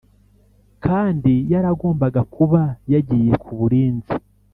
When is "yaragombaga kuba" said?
1.53-2.61